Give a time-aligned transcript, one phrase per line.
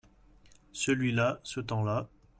[0.73, 2.09] Celui-là, ce temps-là.